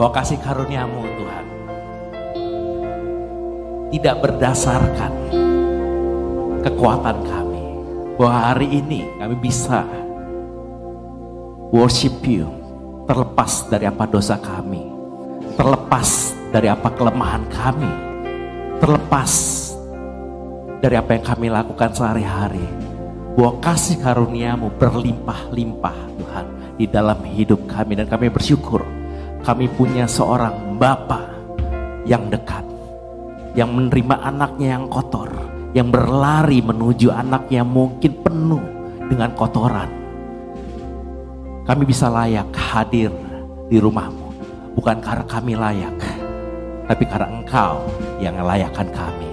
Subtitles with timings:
[0.00, 1.44] Bahwa kasih karuniamu Tuhan
[3.92, 5.12] tidak berdasarkan
[6.64, 7.64] kekuatan kami.
[8.16, 9.84] Bahwa hari ini kami bisa
[11.68, 12.48] worship you
[13.04, 14.88] terlepas dari apa dosa kami
[15.60, 17.92] terlepas dari apa kelemahan kami
[18.80, 19.32] terlepas
[20.80, 22.64] dari apa yang kami lakukan sehari-hari.
[23.36, 26.46] Bahwa kasih karuniamu berlimpah-limpah Tuhan
[26.80, 28.99] di dalam hidup kami dan kami bersyukur
[29.40, 31.20] kami punya seorang Bapa
[32.08, 32.64] yang dekat,
[33.56, 35.28] yang menerima anaknya yang kotor,
[35.76, 38.64] yang berlari menuju anak yang mungkin penuh
[39.08, 39.90] dengan kotoran.
[41.68, 43.12] Kami bisa layak hadir
[43.68, 44.28] di rumahmu,
[44.74, 45.96] bukan karena kami layak,
[46.88, 47.84] tapi karena engkau
[48.18, 49.30] yang layakkan kami.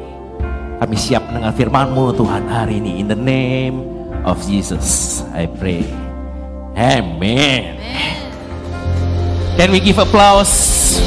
[0.78, 3.02] Kami siap mendengar firman-Mu Tuhan hari ini.
[3.02, 3.82] In the name
[4.22, 5.82] of Jesus, I pray.
[6.78, 8.27] Amen.
[9.58, 10.54] Can we give applause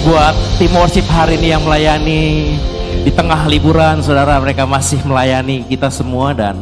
[0.03, 2.59] buat tim worship hari ini yang melayani
[3.07, 6.59] di tengah liburan saudara mereka masih melayani kita semua dan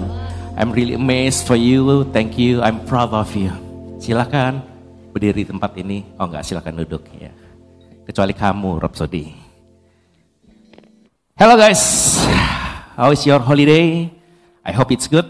[0.52, 2.04] I'm really amazed for you.
[2.12, 2.60] Thank you.
[2.60, 3.56] I'm proud of you.
[4.04, 4.60] Silakan
[5.16, 6.04] berdiri di tempat ini.
[6.20, 7.32] Oh enggak, silakan duduk ya.
[8.04, 9.32] Kecuali kamu, Rhapsody.
[11.40, 11.80] Hello guys.
[13.00, 14.12] How is your holiday?
[14.60, 15.24] I hope it's good.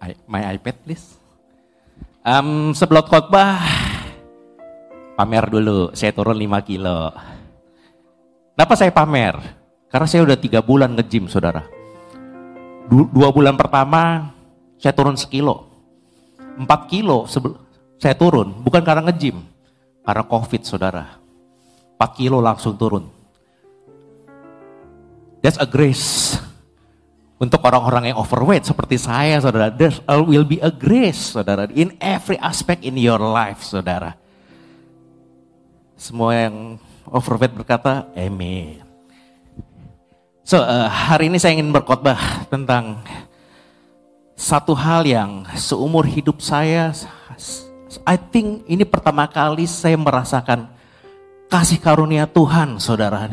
[0.00, 1.20] I, my iPad please.
[2.24, 3.75] Um, sebelum khotbah
[5.16, 7.10] pamer dulu, saya turun 5 kilo.
[8.52, 9.34] Kenapa saya pamer?
[9.88, 11.64] Karena saya udah tiga bulan nge-gym saudara.
[12.86, 14.30] Dua bulan pertama
[14.76, 15.64] saya turun sekilo.
[16.60, 17.24] Empat kilo
[17.96, 19.40] saya turun, bukan karena nge-gym.
[20.04, 21.16] Karena covid saudara.
[21.96, 23.08] Empat kilo langsung turun.
[25.40, 26.36] That's a grace.
[27.36, 29.68] Untuk orang-orang yang overweight seperti saya saudara.
[29.68, 29.92] There
[30.24, 31.68] will be a grace saudara.
[31.72, 34.25] In every aspect in your life saudara
[35.96, 36.76] semua yang
[37.08, 38.84] overweight berkata, amin.
[40.46, 43.02] So, uh, hari ini saya ingin berkhotbah tentang
[44.38, 46.94] satu hal yang seumur hidup saya,
[48.06, 50.70] I think ini pertama kali saya merasakan
[51.50, 53.32] kasih karunia Tuhan, saudara.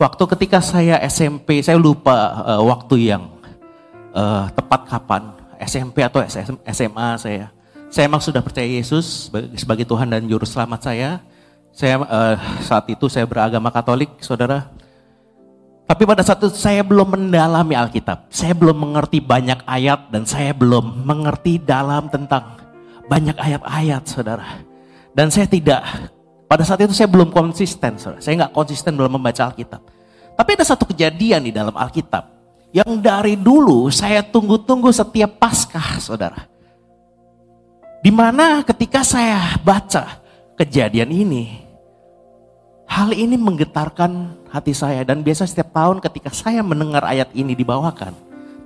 [0.00, 3.28] Waktu ketika saya SMP, saya lupa uh, waktu yang
[4.16, 5.22] uh, tepat kapan,
[5.60, 6.24] SMP atau
[6.66, 7.52] SMA saya.
[7.92, 11.20] Saya memang sudah percaya Yesus sebagai Tuhan dan Juru Selamat saya.
[11.70, 14.68] Saya uh, saat itu saya beragama Katolik, saudara.
[15.86, 18.30] Tapi pada saat itu saya belum mendalami Alkitab.
[18.30, 22.58] Saya belum mengerti banyak ayat dan saya belum mengerti dalam tentang
[23.10, 24.62] banyak ayat-ayat, saudara.
[25.10, 25.82] Dan saya tidak,
[26.46, 28.22] pada saat itu saya belum konsisten, saudara.
[28.22, 29.82] Saya nggak konsisten dalam membaca Alkitab.
[30.38, 32.22] Tapi ada satu kejadian di dalam Alkitab
[32.70, 36.46] yang dari dulu saya tunggu-tunggu setiap Paskah, saudara.
[38.00, 40.19] Di mana ketika saya baca
[40.60, 41.70] kejadian ini,
[42.90, 48.10] Hal ini menggetarkan hati saya dan biasa setiap tahun ketika saya mendengar ayat ini dibawakan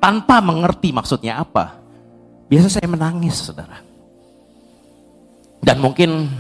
[0.00, 1.77] tanpa mengerti maksudnya apa,
[2.49, 3.84] biasa saya menangis, saudara.
[5.60, 6.33] Dan mungkin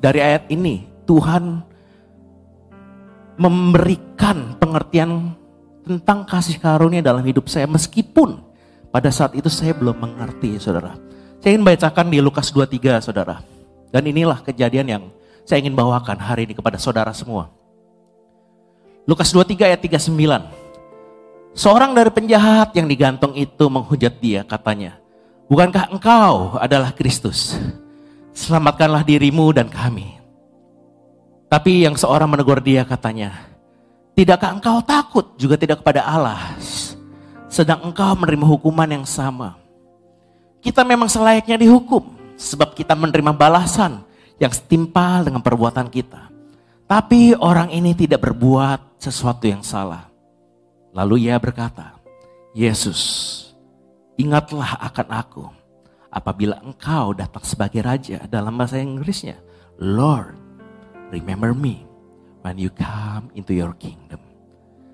[0.00, 1.60] dari ayat ini Tuhan
[3.36, 5.36] memberikan pengertian
[5.84, 8.40] tentang kasih karunia dalam hidup saya meskipun
[8.88, 10.96] pada saat itu saya belum mengerti, saudara.
[11.44, 13.53] Saya ingin bacakan di Lukas 23, saudara.
[13.94, 15.04] Dan inilah kejadian yang
[15.46, 17.46] saya ingin bawakan hari ini kepada saudara semua.
[19.06, 21.54] Lukas 23 ayat 39.
[21.54, 24.98] Seorang dari penjahat yang digantung itu menghujat dia katanya,
[25.46, 27.54] Bukankah engkau adalah Kristus?
[28.34, 30.18] Selamatkanlah dirimu dan kami.
[31.46, 33.46] Tapi yang seorang menegur dia katanya,
[34.18, 36.58] Tidakkah engkau takut juga tidak kepada Allah?
[37.46, 39.54] Sedang engkau menerima hukuman yang sama.
[40.58, 44.02] Kita memang selayaknya dihukum, sebab kita menerima balasan
[44.38, 46.30] yang setimpal dengan perbuatan kita.
[46.84, 50.10] Tapi orang ini tidak berbuat sesuatu yang salah.
[50.92, 51.96] Lalu ia berkata,
[52.54, 53.00] Yesus,
[54.14, 55.44] ingatlah akan aku
[56.12, 59.40] apabila engkau datang sebagai raja dalam bahasa Inggrisnya.
[59.80, 60.38] Lord,
[61.10, 61.82] remember me
[62.46, 64.22] when you come into your kingdom.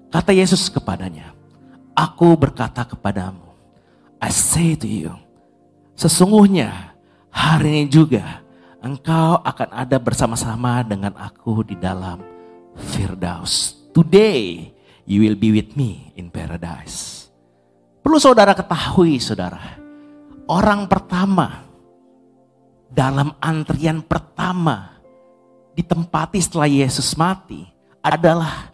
[0.09, 1.37] Kata Yesus kepadanya,
[1.93, 3.53] aku berkata kepadamu,
[4.17, 5.13] I say to you,
[5.99, 6.90] sesungguhnya
[7.41, 8.45] hari ini juga
[8.85, 12.21] engkau akan ada bersama-sama dengan aku di dalam
[12.77, 13.81] Firdaus.
[13.97, 14.69] Today
[15.09, 17.33] you will be with me in paradise.
[18.05, 19.81] Perlu saudara ketahui saudara,
[20.53, 21.65] orang pertama
[22.93, 25.01] dalam antrian pertama
[25.73, 27.65] ditempati setelah Yesus mati
[28.05, 28.69] adalah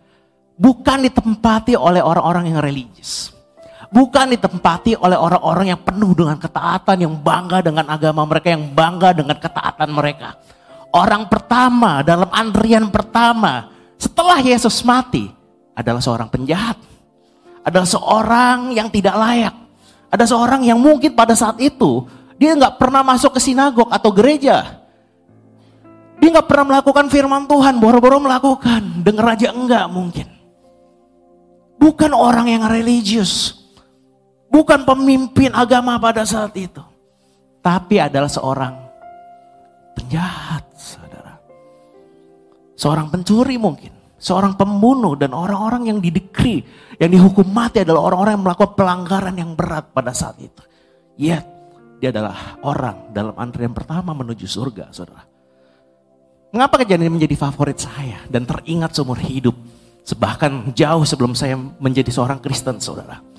[0.58, 3.35] bukan ditempati oleh orang-orang yang religius.
[3.86, 9.14] Bukan ditempati oleh orang-orang yang penuh dengan ketaatan, yang bangga dengan agama mereka, yang bangga
[9.14, 10.38] dengan ketaatan mereka.
[10.90, 15.30] Orang pertama dalam antrian pertama setelah Yesus mati
[15.76, 16.80] adalah seorang penjahat.
[17.66, 19.54] Adalah seorang yang tidak layak.
[20.08, 22.06] Ada seorang yang mungkin pada saat itu
[22.38, 24.82] dia nggak pernah masuk ke sinagog atau gereja.
[26.16, 29.04] Dia nggak pernah melakukan firman Tuhan, boro-boro melakukan.
[29.04, 30.28] Dengar aja enggak mungkin.
[31.76, 33.65] Bukan orang yang religius.
[34.56, 36.80] Bukan pemimpin agama pada saat itu.
[37.60, 38.72] Tapi adalah seorang
[39.92, 41.36] penjahat, saudara.
[42.72, 43.92] Seorang pencuri mungkin.
[44.16, 46.64] Seorang pembunuh dan orang-orang yang didekri,
[46.96, 50.62] yang dihukum mati adalah orang-orang yang melakukan pelanggaran yang berat pada saat itu.
[51.20, 51.44] Yet,
[52.00, 55.20] dia adalah orang dalam antrian pertama menuju surga, saudara.
[56.48, 59.52] Mengapa kejadian ini menjadi favorit saya dan teringat seumur hidup?
[60.16, 63.35] Bahkan jauh sebelum saya menjadi seorang Kristen, saudara.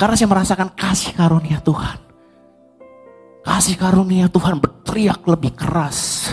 [0.00, 2.00] Karena saya merasakan kasih karunia Tuhan.
[3.44, 6.32] Kasih karunia Tuhan berteriak lebih keras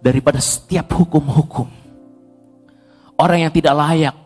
[0.00, 1.68] daripada setiap hukum-hukum.
[3.20, 4.16] Orang yang tidak layak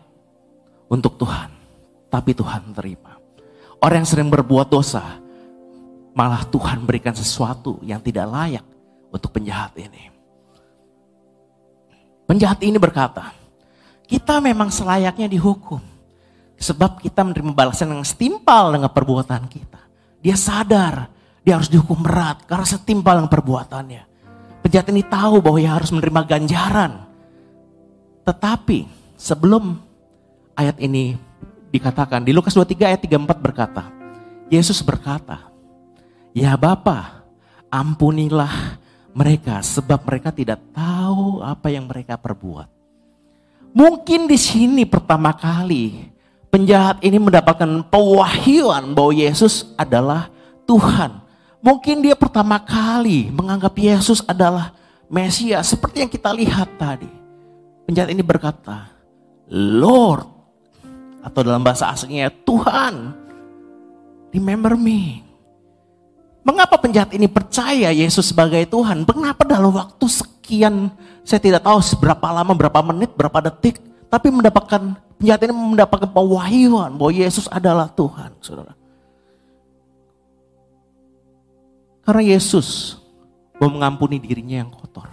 [0.87, 1.51] untuk Tuhan,
[2.07, 3.19] tapi Tuhan terima.
[3.83, 5.03] Orang yang sering berbuat dosa,
[6.15, 8.63] malah Tuhan berikan sesuatu yang tidak layak
[9.11, 10.15] untuk penjahat ini.
[12.23, 13.35] Penjahat ini berkata,
[14.07, 15.94] kita memang selayaknya dihukum.
[16.55, 19.81] Sebab kita menerima balasan yang setimpal dengan perbuatan kita.
[20.23, 21.15] Dia sadar
[21.45, 24.03] dia harus dihukum berat karena setimpal dengan perbuatannya.
[24.65, 27.05] Penjahat ini tahu bahwa dia harus menerima ganjaran.
[28.25, 29.77] Tetapi sebelum
[30.57, 31.13] ayat ini
[31.69, 33.93] dikatakan di Lukas 23 ayat 34 berkata,
[34.49, 35.53] Yesus berkata,
[36.33, 37.21] "Ya Bapa,
[37.69, 38.81] ampunilah
[39.13, 42.73] mereka sebab mereka tidak tahu apa yang mereka perbuat."
[43.69, 46.09] Mungkin di sini pertama kali
[46.55, 50.31] penjahat ini mendapatkan pewahyuan bahwa Yesus adalah
[50.63, 51.19] Tuhan.
[51.59, 54.71] Mungkin dia pertama kali menganggap Yesus adalah
[55.11, 57.11] Mesias seperti yang kita lihat tadi.
[57.83, 58.87] Penjahat ini berkata,
[59.51, 60.31] Lord
[61.27, 63.11] atau dalam bahasa aslinya Tuhan,
[64.31, 65.27] remember me.
[66.47, 69.03] Mengapa penjahat ini percaya Yesus sebagai Tuhan?
[69.03, 70.87] Mengapa dalam waktu sekian,
[71.27, 73.81] saya tidak tahu seberapa lama, berapa menit, berapa detik,
[74.15, 78.71] tapi mendapatkan penjahat ini mendapatkan pewahyuan bahwa Yesus adalah Tuhan, saudara.
[82.07, 82.95] Karena Yesus
[83.59, 85.11] mau mengampuni dirinya yang kotor.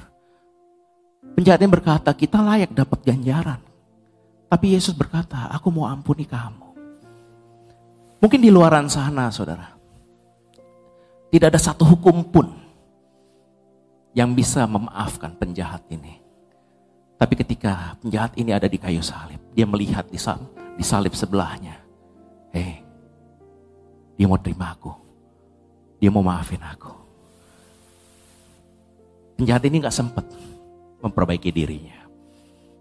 [1.35, 3.59] Penjahat ini berkata, kita layak dapat ganjaran.
[4.47, 6.79] Tapi Yesus berkata, aku mau ampuni kamu.
[8.23, 9.75] Mungkin di luaran sana, saudara.
[11.27, 12.55] Tidak ada satu hukum pun
[14.15, 16.22] yang bisa memaafkan penjahat ini.
[17.23, 21.79] Tapi ketika penjahat ini ada di kayu salib, dia melihat di salib, di salib sebelahnya.
[22.51, 22.83] Hei,
[24.19, 24.91] dia mau terima aku.
[26.03, 26.91] Dia mau maafin aku.
[29.39, 30.27] Penjahat ini gak sempat
[30.99, 32.03] memperbaiki dirinya.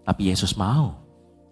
[0.02, 0.98] Tapi Yesus mau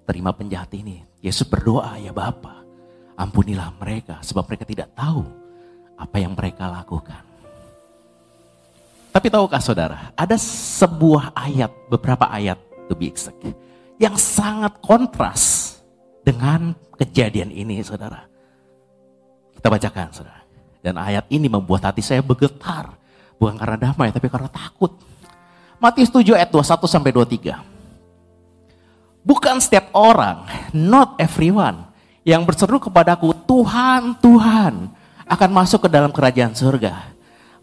[0.03, 1.07] terima penjahat ini.
[1.23, 2.67] Yesus berdoa, ya Bapa,
[3.15, 5.23] ampunilah mereka sebab mereka tidak tahu
[5.95, 7.23] apa yang mereka lakukan.
[9.15, 13.47] Tapi tahukah saudara, ada sebuah ayat, beberapa ayat to be exact.
[14.03, 15.79] Yang sangat kontras
[16.27, 18.27] dengan kejadian ini saudara.
[19.55, 20.43] Kita bacakan saudara.
[20.83, 22.99] Dan ayat ini membuat hati saya bergetar.
[23.39, 24.99] Bukan karena damai tapi karena takut.
[25.79, 27.57] Matius 7 ayat 21 sampai 23.
[29.21, 31.89] Bukan setiap orang, not everyone,
[32.25, 34.89] yang berseru kepadaku, Tuhan, Tuhan,
[35.29, 37.13] akan masuk ke dalam kerajaan surga.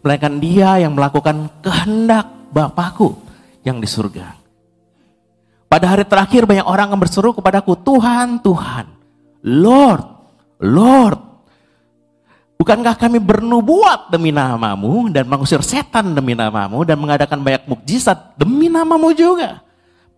[0.02, 3.18] Melainkan dia yang melakukan kehendak Bapakku
[3.66, 4.37] yang di surga.
[5.68, 8.88] Pada hari terakhir banyak orang yang berseru kepadaku, Tuhan, Tuhan,
[9.44, 10.04] Lord,
[10.64, 11.20] Lord.
[12.58, 18.72] Bukankah kami bernubuat demi namamu dan mengusir setan demi namamu dan mengadakan banyak mukjizat demi
[18.72, 19.62] namamu juga?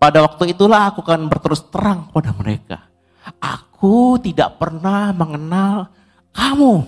[0.00, 2.78] Pada waktu itulah aku akan berterus terang kepada mereka.
[3.36, 5.92] Aku tidak pernah mengenal
[6.32, 6.86] kamu.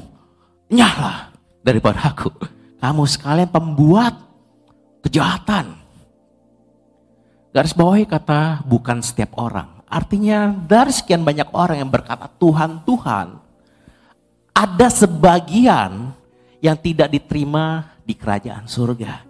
[0.73, 2.33] Nyala daripada aku.
[2.81, 4.17] Kamu sekalian pembuat
[5.05, 5.82] kejahatan
[7.53, 9.69] Garis bawahi kata bukan setiap orang.
[9.85, 13.37] Artinya dari sekian banyak orang yang berkata Tuhan, Tuhan.
[14.57, 16.17] Ada sebagian
[16.65, 19.29] yang tidak diterima di kerajaan surga.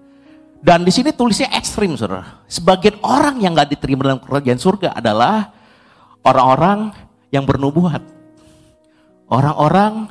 [0.62, 2.46] Dan di sini tulisnya ekstrim, saudara.
[2.46, 5.50] Sebagian orang yang gak diterima dalam kerajaan surga adalah
[6.22, 6.94] orang-orang
[7.34, 7.98] yang bernubuat.
[9.26, 10.06] Orang-orang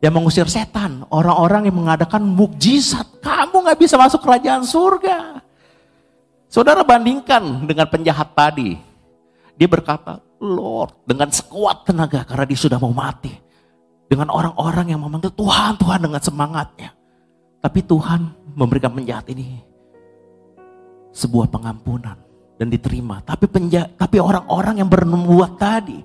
[0.00, 1.04] yang mengusir setan.
[1.12, 3.20] Orang-orang yang mengadakan mukjizat.
[3.20, 5.49] Kamu gak bisa masuk kerajaan surga.
[6.50, 8.74] Saudara bandingkan dengan penjahat tadi.
[9.54, 13.30] Dia berkata, Lord, dengan sekuat tenaga karena dia sudah mau mati.
[14.10, 16.90] Dengan orang-orang yang memanggil Tuhan, Tuhan dengan semangatnya.
[17.62, 19.62] Tapi Tuhan memberikan penjahat ini
[21.14, 22.18] sebuah pengampunan
[22.58, 23.22] dan diterima.
[23.22, 26.02] Tapi penja tapi orang-orang yang bernubuat tadi,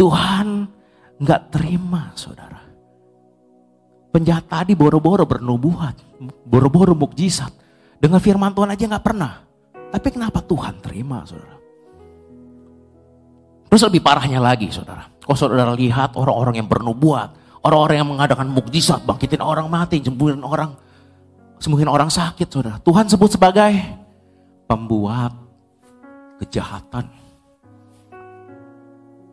[0.00, 0.64] Tuhan
[1.20, 2.64] nggak terima, saudara.
[4.08, 6.00] Penjahat tadi boro-boro bernubuat,
[6.48, 7.52] boro-boro mukjizat.
[8.00, 9.45] Dengan firman Tuhan aja nggak pernah.
[9.90, 11.56] Tapi kenapa Tuhan terima, saudara?
[13.66, 15.06] Terus lebih parahnya lagi, saudara.
[15.20, 20.70] Kalau saudara lihat orang-orang yang bernubuat, orang-orang yang mengadakan mukjizat, bangkitin orang mati, sembuhin orang,
[21.58, 22.78] sembuhin orang sakit, saudara.
[22.78, 23.74] Tuhan sebut sebagai
[24.70, 25.34] pembuat
[26.42, 27.10] kejahatan.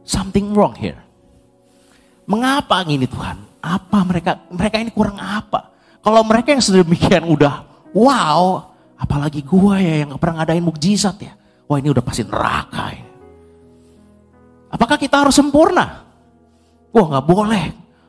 [0.04, 1.00] Something wrong here.
[2.26, 3.38] Mengapa ini Tuhan?
[3.64, 5.72] Apa mereka mereka ini kurang apa?
[6.04, 7.64] Kalau mereka yang sedemikian udah
[7.96, 8.73] wow,
[9.04, 11.36] apalagi gua ya yang gak pernah ngadain mukjizat ya.
[11.68, 13.12] Wah ini udah pasti neraka ini.
[14.74, 16.02] Apakah kita harus sempurna?
[16.90, 17.64] Wah nggak boleh,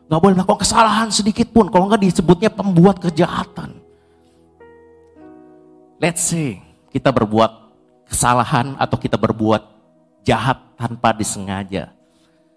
[0.08, 1.68] nggak boleh melakukan kesalahan sedikit pun.
[1.68, 3.76] Kalau nggak disebutnya pembuat kejahatan.
[6.00, 7.52] Let's say kita berbuat
[8.08, 9.62] kesalahan atau kita berbuat
[10.24, 11.92] jahat tanpa disengaja.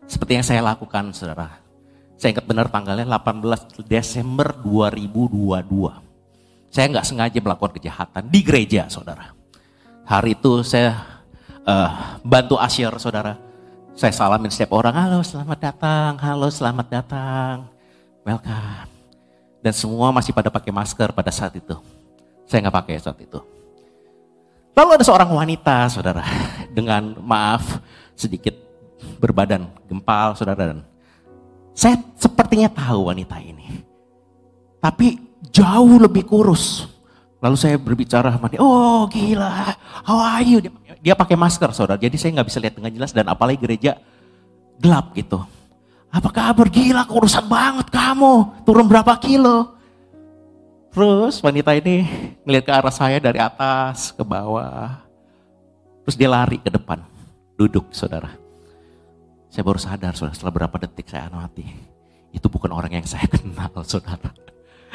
[0.08, 1.60] Seperti yang saya lakukan, saudara.
[2.16, 6.07] Saya ingat benar tanggalnya 18 Desember 2022.
[6.68, 9.32] Saya nggak sengaja melakukan kejahatan di gereja, saudara.
[10.08, 11.00] Hari itu saya
[11.68, 13.48] uh, bantu asyir, saudara
[13.98, 17.66] saya salamin setiap orang, halo selamat datang, halo selamat datang,
[18.22, 18.86] welcome.
[19.58, 21.74] Dan semua masih pada pakai masker pada saat itu.
[22.46, 23.42] Saya nggak pakai saat itu.
[24.78, 26.22] Lalu ada seorang wanita, saudara,
[26.78, 27.82] dengan maaf
[28.14, 28.54] sedikit
[29.18, 30.78] berbadan gempal, saudara.
[30.78, 30.86] Dan
[31.74, 33.82] saya sepertinya tahu wanita ini.
[34.78, 35.18] Tapi
[35.58, 36.86] jauh lebih kurus.
[37.42, 40.58] Lalu saya berbicara sama dia, oh gila, how are you?
[40.58, 44.02] Dia dia pakai masker saudara, jadi saya nggak bisa lihat dengan jelas dan apalagi gereja
[44.82, 45.42] gelap gitu.
[46.10, 46.66] Apa kabar?
[46.66, 49.78] Gila kurusan banget kamu, turun berapa kilo?
[50.90, 52.10] Terus wanita ini
[52.42, 54.98] ngeliat ke arah saya dari atas ke bawah.
[56.02, 57.06] Terus dia lari ke depan,
[57.54, 58.34] duduk saudara.
[59.54, 61.70] Saya baru sadar saudara, setelah berapa detik saya amati.
[62.34, 64.34] Itu bukan orang yang saya kenal saudara.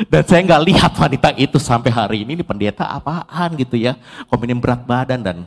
[0.08, 3.94] Dan saya nggak lihat wanita itu sampai hari ini, ini pendeta apaan gitu ya.
[4.26, 5.38] Kominim berat badan dan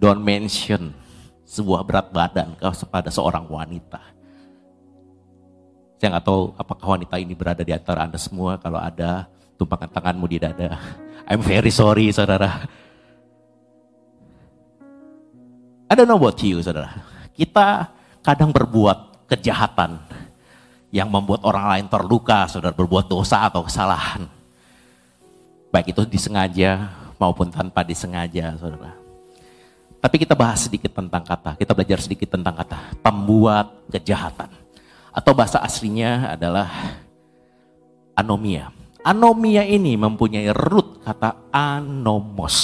[0.00, 0.96] Don't mention
[1.44, 4.00] sebuah berat badan kepada seorang wanita.
[6.00, 8.56] Saya nggak tahu apakah wanita ini berada di antara Anda semua.
[8.56, 9.28] Kalau ada,
[9.60, 10.80] tumpangkan tanganmu di dada.
[11.28, 12.64] I'm very sorry, saudara.
[15.90, 16.96] I don't know about you, saudara.
[17.36, 17.92] Kita
[18.24, 20.00] kadang berbuat kejahatan
[20.90, 24.26] yang membuat orang lain terluka, saudara, berbuat dosa atau kesalahan.
[25.70, 28.98] Baik itu disengaja maupun tanpa disengaja, saudara.
[30.00, 34.50] Tapi kita bahas sedikit tentang kata, kita belajar sedikit tentang kata pembuat kejahatan.
[35.14, 36.70] Atau bahasa aslinya adalah
[38.16, 38.72] anomia.
[39.04, 42.58] Anomia ini mempunyai root kata anomos.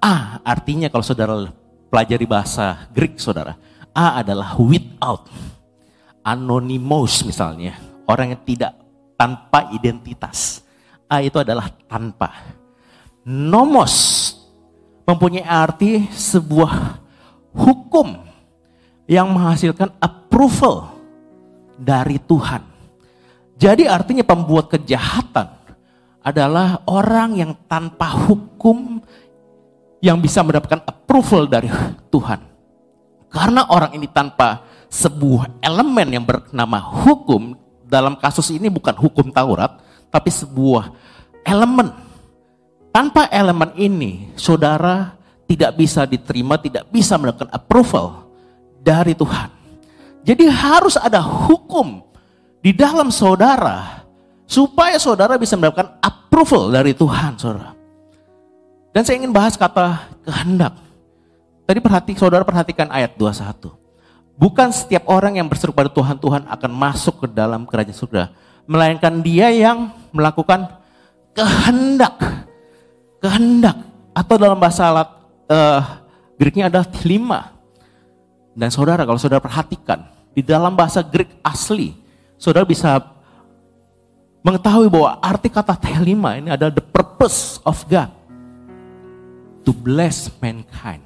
[0.00, 1.52] A artinya kalau saudara
[1.88, 3.56] pelajari bahasa Greek saudara,
[3.92, 5.28] A adalah without.
[6.26, 7.78] Anonymous misalnya,
[8.10, 8.74] orang yang tidak
[9.14, 10.66] tanpa identitas.
[11.06, 12.34] A itu adalah tanpa.
[13.22, 13.94] Nomos
[15.06, 16.98] mempunyai arti sebuah
[17.54, 18.26] hukum
[19.06, 20.98] yang menghasilkan approval
[21.78, 22.66] dari Tuhan.
[23.54, 25.48] Jadi artinya pembuat kejahatan
[26.26, 28.98] adalah orang yang tanpa hukum
[30.02, 31.70] yang bisa mendapatkan approval dari
[32.10, 32.42] Tuhan.
[33.30, 39.78] Karena orang ini tanpa sebuah elemen yang bernama hukum, dalam kasus ini bukan hukum Taurat,
[40.10, 40.90] tapi sebuah
[41.46, 41.94] elemen
[42.90, 45.14] tanpa elemen ini, saudara
[45.46, 48.26] tidak bisa diterima, tidak bisa mendapatkan approval
[48.82, 49.52] dari Tuhan.
[50.26, 52.02] Jadi harus ada hukum
[52.58, 54.02] di dalam saudara
[54.42, 57.76] supaya saudara bisa mendapatkan approval dari Tuhan, saudara.
[58.90, 60.74] Dan saya ingin bahas kata kehendak.
[61.68, 63.85] Tadi perhati, saudara perhatikan ayat 21.
[64.36, 68.22] Bukan setiap orang yang berseru pada Tuhan, Tuhan akan masuk ke dalam kerajaan surga.
[68.68, 70.68] Melainkan dia yang melakukan
[71.32, 72.16] kehendak
[73.20, 73.76] kehendak
[74.12, 75.08] atau dalam bahasa alat
[75.48, 75.80] uh,
[76.36, 77.40] Greeknya adalah lima.
[78.52, 80.04] Dan saudara kalau saudara perhatikan
[80.36, 81.96] di dalam bahasa Greek asli,
[82.36, 83.16] saudara bisa
[84.46, 88.06] Mengetahui bahwa arti kata telima ini adalah the purpose of God.
[89.66, 91.02] To bless mankind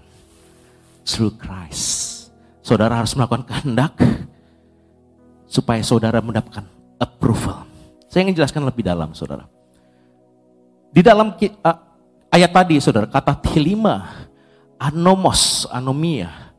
[1.08, 2.09] through Christ.
[2.70, 3.98] Saudara harus melakukan kehendak
[5.50, 6.62] supaya saudara mendapatkan
[7.02, 7.66] approval.
[8.06, 9.50] Saya ingin jelaskan lebih dalam, saudara.
[10.94, 11.78] Di dalam uh,
[12.30, 14.06] ayat tadi, saudara, kata telima,
[14.78, 16.54] anomos, anomia,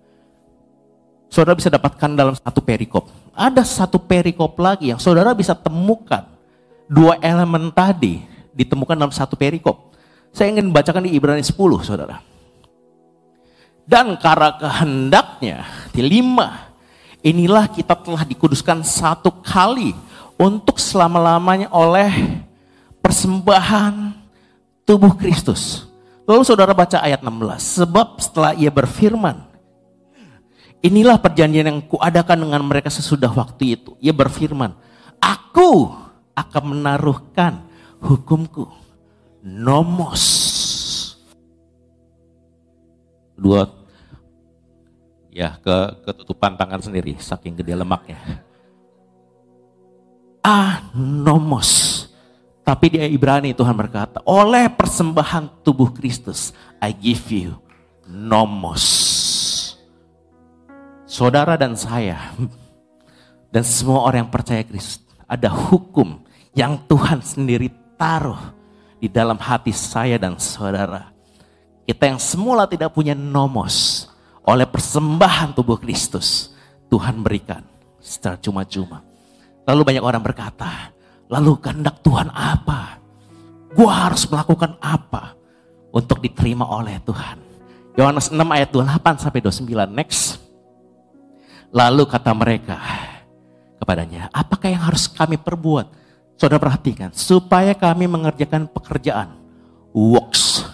[1.31, 3.07] saudara bisa dapatkan dalam satu perikop.
[3.31, 6.27] Ada satu perikop lagi yang saudara bisa temukan.
[6.91, 8.19] Dua elemen tadi
[8.51, 9.95] ditemukan dalam satu perikop.
[10.35, 11.55] Saya ingin bacakan di Ibrani 10,
[11.87, 12.19] saudara.
[13.91, 16.71] Dan karena kehendaknya, di lima,
[17.19, 19.91] inilah kita telah dikuduskan satu kali
[20.39, 22.39] untuk selama-lamanya oleh
[23.03, 24.15] persembahan
[24.87, 25.91] tubuh Kristus.
[26.23, 27.83] Lalu saudara baca ayat 16.
[27.83, 29.51] Sebab setelah ia berfirman,
[30.81, 33.93] Inilah perjanjian yang kuadakan dengan mereka sesudah waktu itu.
[34.01, 34.73] Ia berfirman,
[35.19, 35.93] Aku
[36.33, 37.61] akan menaruhkan
[38.01, 38.65] hukumku.
[39.45, 40.23] Nomos.
[43.37, 43.80] Dua,
[45.31, 48.19] ya ke ketutupan tangan sendiri, saking gede lemaknya.
[50.43, 52.03] Anomos.
[52.61, 57.57] Tapi di Ibrani Tuhan berkata, oleh persembahan tubuh Kristus, I give you
[58.05, 59.11] nomos
[61.11, 62.31] saudara dan saya
[63.51, 66.23] dan semua orang yang percaya Kristus ada hukum
[66.55, 67.67] yang Tuhan sendiri
[67.99, 68.55] taruh
[68.99, 71.11] di dalam hati saya dan saudara.
[71.83, 74.07] Kita yang semula tidak punya nomos
[74.47, 76.51] oleh persembahan tubuh Kristus
[76.91, 77.63] Tuhan berikan
[78.03, 78.99] secara cuma-cuma.
[79.63, 80.91] Lalu banyak orang berkata,
[81.31, 82.99] lalu kehendak Tuhan apa?
[83.71, 85.31] Gua harus melakukan apa
[85.95, 87.39] untuk diterima oleh Tuhan?
[87.95, 89.95] Yohanes 6 ayat 28 sampai 29.
[89.95, 90.43] Next.
[91.71, 92.75] Lalu kata mereka
[93.79, 95.87] kepadanya, apakah yang harus kami perbuat?
[96.35, 99.39] Saudara perhatikan, supaya kami mengerjakan pekerjaan.
[99.95, 100.67] Works.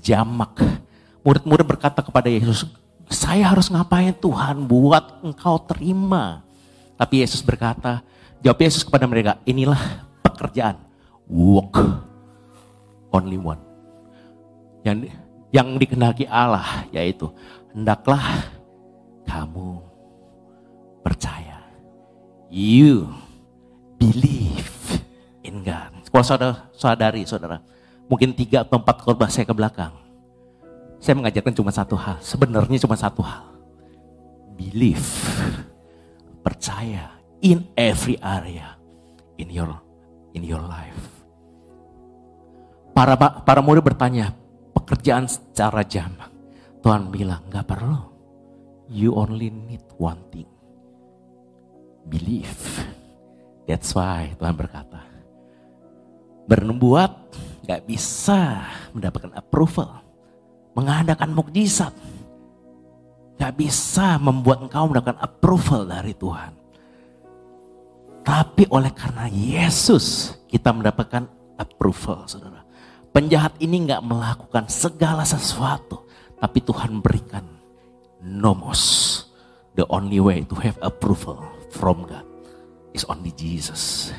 [0.00, 0.64] Jamak.
[1.20, 2.64] Murid-murid berkata kepada Yesus,
[3.12, 6.42] saya harus ngapain Tuhan buat engkau terima.
[6.96, 8.00] Tapi Yesus berkata,
[8.40, 9.78] jawab Yesus kepada mereka, inilah
[10.24, 10.80] pekerjaan.
[11.28, 11.76] Work.
[13.12, 13.60] Only one.
[14.82, 15.14] Yang,
[15.54, 17.30] yang dikenaki Allah yaitu,
[17.70, 18.48] hendaklah
[19.28, 19.84] kamu
[21.04, 21.62] percaya.
[22.50, 23.08] You
[23.96, 24.68] believe
[25.46, 26.02] in God.
[26.12, 27.64] Kalau saudara, saudari, saudara,
[28.10, 30.01] mungkin tiga atau empat khotbah saya ke belakang.
[31.02, 33.42] Saya mengajarkan cuma satu hal, sebenarnya cuma satu hal.
[34.54, 35.02] Believe,
[36.46, 38.78] percaya in every area
[39.34, 39.74] in your
[40.30, 41.26] in your life.
[42.94, 44.30] Para para murid bertanya,
[44.78, 46.30] pekerjaan secara jamak.
[46.86, 47.98] Tuhan bilang, nggak perlu.
[48.86, 50.46] You only need one thing.
[52.06, 52.62] Believe.
[53.66, 55.02] That's why Tuhan berkata.
[56.46, 57.10] Bernubuat
[57.62, 60.01] gak bisa mendapatkan approval.
[60.72, 61.92] Mengadakan mukjizat.
[63.36, 66.52] Gak bisa membuat engkau mendapatkan approval dari Tuhan.
[68.22, 71.26] Tapi oleh karena Yesus kita mendapatkan
[71.58, 72.62] approval saudara.
[73.12, 76.06] Penjahat ini gak melakukan segala sesuatu.
[76.38, 77.44] Tapi Tuhan berikan
[78.22, 79.10] nomos.
[79.74, 81.40] The only way to have approval
[81.72, 82.24] from God
[82.92, 84.12] is only Jesus.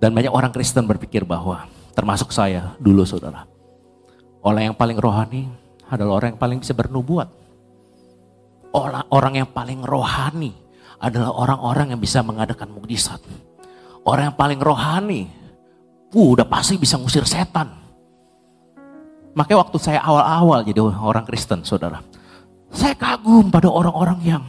[0.00, 3.55] Dan banyak orang Kristen berpikir bahwa termasuk saya dulu saudara.
[4.46, 5.50] Orang yang paling rohani
[5.90, 7.26] adalah orang yang paling bisa bernubuat.
[8.70, 10.54] Orang, orang yang paling rohani
[11.02, 13.18] adalah orang-orang yang bisa mengadakan mukjizat.
[14.06, 15.26] Orang yang paling rohani,
[16.14, 17.74] uh, udah pasti bisa ngusir setan.
[19.34, 21.98] Makanya waktu saya awal-awal jadi orang Kristen, saudara.
[22.70, 24.44] Saya kagum pada orang-orang yang,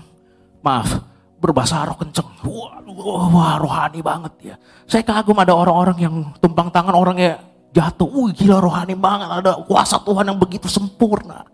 [0.62, 1.02] maaf,
[1.42, 2.30] berbahasa roh kenceng.
[2.46, 2.86] Wah,
[3.34, 4.56] wah, rohani banget ya.
[4.86, 8.08] Saya kagum ada orang-orang yang tumpang tangan orangnya jatuh.
[8.08, 9.28] Wih gila rohani banget.
[9.30, 11.48] Ada kuasa Tuhan yang begitu sempurna.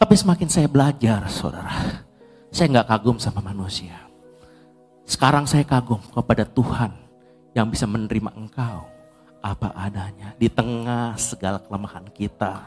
[0.00, 2.04] Tapi semakin saya belajar saudara.
[2.54, 3.98] Saya nggak kagum sama manusia.
[5.04, 6.92] Sekarang saya kagum kepada Tuhan
[7.52, 8.88] yang bisa menerima engkau
[9.44, 12.64] apa adanya di tengah segala kelemahan kita.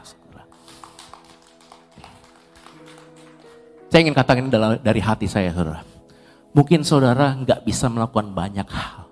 [3.88, 4.52] Saya ingin katakan ini
[4.84, 5.80] dari hati saya, saudara.
[6.52, 9.07] Mungkin saudara nggak bisa melakukan banyak hal.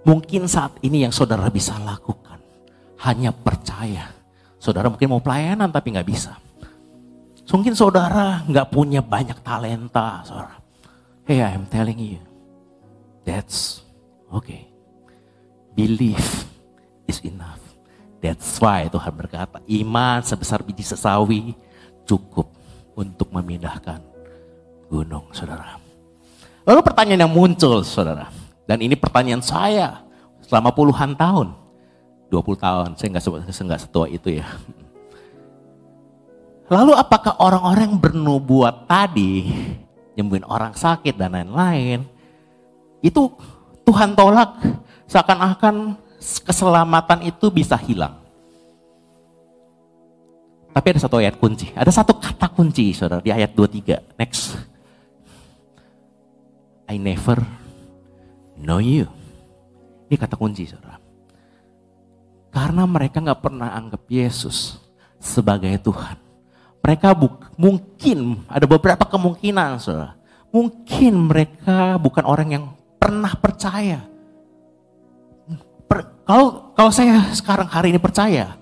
[0.00, 2.40] Mungkin saat ini yang saudara bisa lakukan
[3.04, 4.08] hanya percaya.
[4.60, 6.36] Saudara mungkin mau pelayanan tapi nggak bisa.
[7.50, 10.62] Mungkin saudara nggak punya banyak talenta, saudara.
[11.26, 12.22] Hey, I'm telling you,
[13.26, 13.82] that's
[14.30, 14.70] okay.
[15.74, 16.46] Belief
[17.10, 17.58] is enough.
[18.22, 21.56] That's why Tuhan berkata, iman sebesar biji sesawi
[22.06, 22.52] cukup
[22.94, 23.98] untuk memindahkan
[24.86, 25.80] gunung, saudara.
[26.68, 28.30] Lalu pertanyaan yang muncul, saudara,
[28.70, 30.06] Dan ini pertanyaan saya
[30.46, 31.58] selama puluhan tahun.
[32.30, 34.46] 20 tahun, saya nggak nggak setua itu ya.
[36.70, 39.50] Lalu apakah orang-orang bernubuat tadi,
[40.14, 42.06] nyembuhin orang sakit dan lain-lain,
[43.02, 43.34] itu
[43.82, 44.62] Tuhan tolak
[45.10, 45.98] seakan-akan
[46.46, 48.22] keselamatan itu bisa hilang.
[50.70, 54.14] Tapi ada satu ayat kunci, ada satu kata kunci saudara di ayat 23.
[54.14, 54.54] Next.
[56.86, 57.59] I never
[58.60, 59.08] know you.
[60.12, 61.00] Ini kata kunci saudara.
[62.50, 64.76] Karena mereka nggak pernah anggap Yesus
[65.16, 66.30] sebagai Tuhan
[66.80, 67.12] mereka
[67.60, 70.16] mungkin ada beberapa kemungkinan, saudara.
[70.50, 72.64] Mungkin mereka bukan orang yang
[72.96, 74.02] pernah percaya.
[75.86, 78.56] Per, kalau kalau saya sekarang hari ini percaya,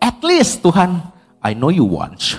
[0.00, 1.02] at least Tuhan,
[1.42, 2.38] I know you once.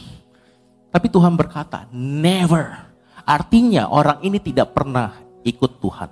[0.89, 2.88] Tapi Tuhan berkata, never.
[3.28, 5.12] Artinya orang ini tidak pernah
[5.43, 6.10] ikut Tuhan.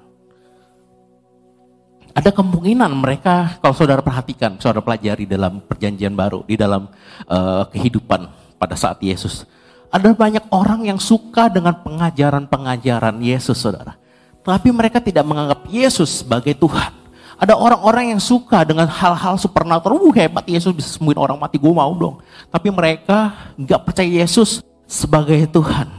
[2.16, 6.88] Ada kemungkinan mereka, kalau saudara perhatikan, saudara pelajari dalam perjanjian baru, di dalam
[7.28, 9.44] uh, kehidupan pada saat Yesus.
[9.92, 14.00] Ada banyak orang yang suka dengan pengajaran-pengajaran Yesus, saudara.
[14.48, 16.96] Tapi mereka tidak menganggap Yesus sebagai Tuhan.
[17.36, 20.00] Ada orang-orang yang suka dengan hal-hal supernatural.
[20.00, 22.24] Uh, hebat Yesus bisa sembuhin orang mati, gue mau dong.
[22.48, 25.92] Tapi mereka nggak percaya Yesus sebagai Tuhan.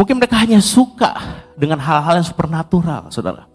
[0.00, 1.20] Mungkin mereka hanya suka
[1.52, 3.49] dengan hal-hal yang supernatural, saudara.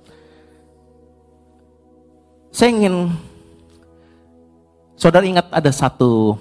[2.55, 3.11] Saya ingin,
[4.95, 6.39] saudara ingat ada satu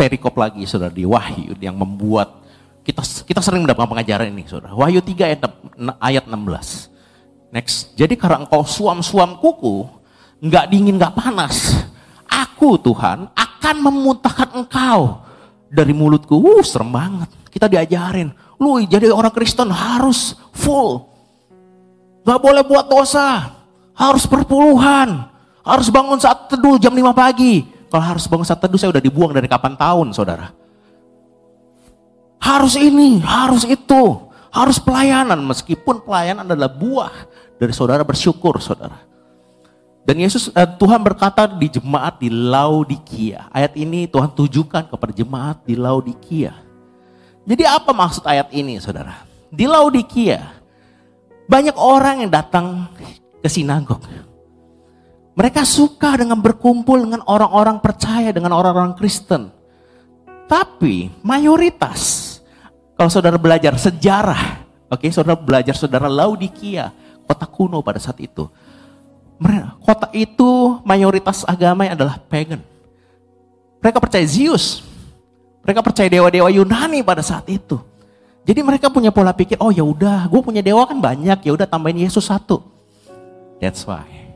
[0.00, 2.40] perikop lagi saudara di Wahyu yang membuat
[2.80, 4.72] kita kita sering mendapatkan pengajaran ini saudara.
[4.72, 5.44] Wahyu 3 ayat,
[6.00, 7.52] ayat 16.
[7.52, 7.92] Next.
[7.92, 9.84] Jadi karena engkau suam-suam kuku,
[10.48, 11.76] nggak dingin nggak panas,
[12.24, 15.28] aku Tuhan akan memuntahkan engkau
[15.68, 16.40] dari mulutku.
[16.40, 17.28] Uh, serem banget.
[17.52, 21.04] Kita diajarin, lu jadi orang Kristen harus full.
[22.24, 23.57] Gak boleh buat dosa,
[23.98, 25.26] harus perpuluhan,
[25.66, 29.34] harus bangun saat teduh jam 5 pagi, kalau harus bangun saat teduh saya udah dibuang
[29.34, 30.54] dari kapan tahun saudara.
[32.38, 35.42] Harus ini, harus itu, harus pelayanan.
[35.42, 37.12] Meskipun pelayanan adalah buah
[37.58, 39.02] dari saudara bersyukur saudara.
[40.06, 43.50] Dan Yesus eh, Tuhan berkata di jemaat di Laodikia.
[43.52, 46.54] Ayat ini Tuhan tujukan kepada jemaat di Laodikia.
[47.44, 49.26] Jadi apa maksud ayat ini saudara?
[49.52, 50.40] Di Laodikia
[51.44, 52.88] banyak orang yang datang
[53.38, 54.02] ke sinagog.
[55.38, 59.54] Mereka suka dengan berkumpul dengan orang-orang percaya, dengan orang-orang Kristen.
[60.50, 62.26] Tapi mayoritas,
[62.98, 66.90] kalau saudara belajar sejarah, oke, okay, saudara belajar saudara Laodikia,
[67.22, 68.50] kota kuno pada saat itu.
[69.86, 72.58] Kota itu mayoritas agamanya adalah pagan.
[73.78, 74.82] Mereka percaya Zeus.
[75.62, 77.78] Mereka percaya dewa-dewa Yunani pada saat itu.
[78.42, 81.68] Jadi mereka punya pola pikir, oh ya udah, gue punya dewa kan banyak, ya udah
[81.68, 82.64] tambahin Yesus satu.
[83.58, 84.28] That's why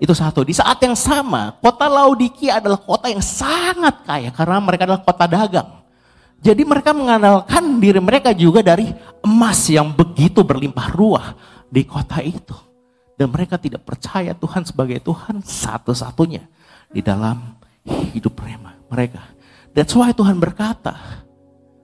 [0.00, 0.40] itu satu.
[0.48, 5.28] Di saat yang sama, kota Laodikia adalah kota yang sangat kaya karena mereka adalah kota
[5.28, 5.70] dagang.
[6.40, 8.88] Jadi mereka mengandalkan diri mereka juga dari
[9.20, 11.36] emas yang begitu berlimpah ruah
[11.68, 12.56] di kota itu.
[13.20, 16.48] Dan mereka tidak percaya Tuhan sebagai Tuhan satu-satunya
[16.88, 17.60] di dalam
[18.16, 18.40] hidup
[18.88, 19.20] mereka.
[19.76, 20.96] That's why Tuhan berkata,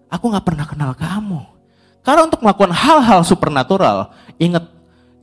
[0.08, 1.44] aku gak pernah kenal kamu.
[2.00, 4.64] Karena untuk melakukan hal-hal supernatural, ingat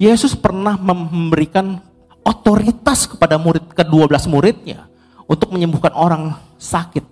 [0.04, 1.80] Yesus pernah memberikan
[2.28, 4.84] otoritas kepada murid ke-12 muridnya
[5.24, 7.04] untuk menyembuhkan orang sakit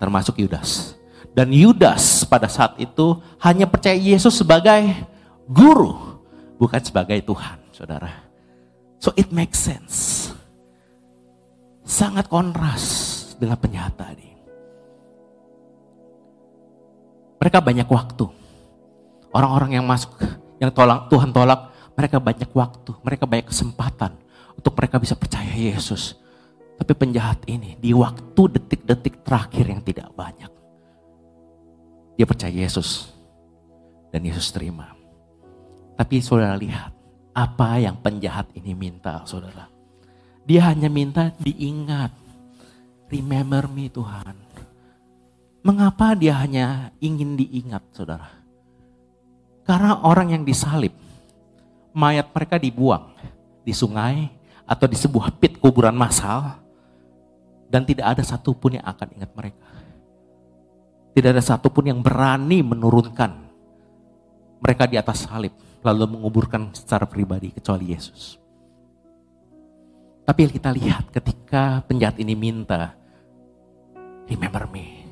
[0.00, 0.96] termasuk Yudas.
[1.36, 4.96] Dan Yudas pada saat itu hanya percaya Yesus sebagai
[5.44, 6.16] guru,
[6.56, 8.10] bukan sebagai Tuhan, Saudara.
[8.96, 10.32] So it makes sense.
[11.84, 12.84] Sangat kontras
[13.36, 14.28] dengan penjahat tadi.
[17.38, 18.26] Mereka banyak waktu.
[19.30, 20.16] Orang-orang yang masuk,
[20.58, 24.14] yang tolak, Tuhan tolak, mereka banyak waktu, mereka banyak kesempatan
[24.54, 26.14] untuk mereka bisa percaya Yesus.
[26.78, 30.46] Tapi penjahat ini di waktu detik-detik terakhir yang tidak banyak.
[32.14, 33.10] Dia percaya Yesus.
[34.14, 34.94] Dan Yesus terima.
[35.98, 36.94] Tapi saudara lihat
[37.34, 39.66] apa yang penjahat ini minta saudara.
[40.46, 42.14] Dia hanya minta diingat.
[43.10, 44.38] Remember me Tuhan.
[45.66, 48.30] Mengapa dia hanya ingin diingat saudara?
[49.66, 50.94] Karena orang yang disalib,
[51.92, 53.14] mayat mereka dibuang
[53.64, 56.60] di sungai, atau di sebuah pit kuburan massal
[57.72, 59.68] dan tidak ada satupun yang akan ingat mereka.
[61.16, 63.32] Tidak ada satupun yang berani menurunkan
[64.60, 68.36] mereka di atas salib lalu menguburkan secara pribadi kecuali Yesus.
[70.28, 72.92] Tapi kita lihat ketika penjahat ini minta,
[74.28, 75.08] remember me.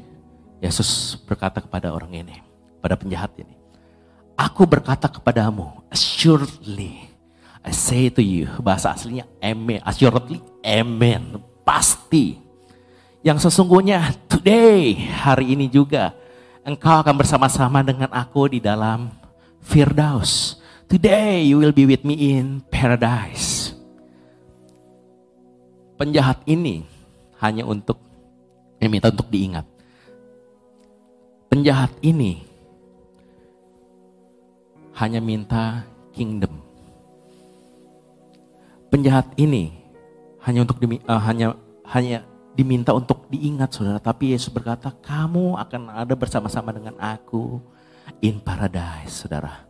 [0.60, 2.36] Yesus berkata kepada orang ini,
[2.84, 3.56] pada penjahat ini,
[4.36, 7.08] Aku berkata kepadamu, assuredly
[7.66, 12.38] I say to you, bahasa aslinya amen, assuredly amen, pasti.
[13.26, 16.14] Yang sesungguhnya today, hari ini juga,
[16.62, 19.10] engkau akan bersama-sama dengan aku di dalam
[19.58, 20.62] Firdaus.
[20.86, 23.74] Today you will be with me in paradise.
[25.98, 26.86] Penjahat ini
[27.42, 27.98] hanya untuk,
[28.78, 29.66] yang minta untuk diingat.
[31.50, 32.46] Penjahat ini
[34.96, 35.84] hanya minta
[36.16, 36.64] kingdom.
[38.88, 39.76] Penjahat ini
[40.40, 41.52] hanya untuk dimi, uh, hanya
[41.92, 42.24] hanya
[42.56, 44.00] diminta untuk diingat saudara.
[44.00, 47.60] Tapi Yesus berkata kamu akan ada bersama-sama dengan aku
[48.24, 49.68] in paradise saudara.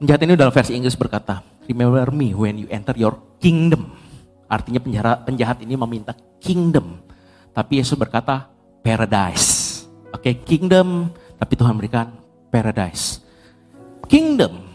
[0.00, 3.92] Penjahat ini dalam versi Inggris berkata remember me when you enter your kingdom.
[4.48, 7.04] Artinya penjahat, penjahat ini meminta kingdom.
[7.52, 8.48] Tapi Yesus berkata
[8.80, 9.84] paradise.
[10.16, 13.20] Oke okay, kingdom tapi Tuhan berikan paradise
[14.08, 14.68] kingdom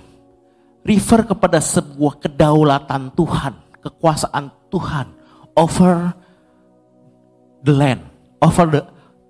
[0.83, 5.07] refer kepada sebuah kedaulatan Tuhan, kekuasaan Tuhan
[5.55, 6.11] over
[7.63, 8.03] the land,
[8.43, 8.81] over the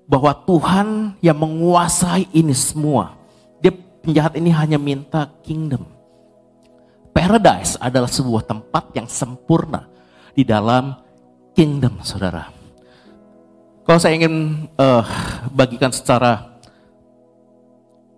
[0.04, 3.16] bahwa Tuhan yang menguasai ini semua.
[3.64, 5.88] Dia penjahat ini hanya minta kingdom.
[7.14, 9.88] Paradise adalah sebuah tempat yang sempurna
[10.34, 10.98] di dalam
[11.56, 12.52] kingdom, saudara.
[13.86, 15.06] Kalau saya ingin uh,
[15.54, 16.53] bagikan secara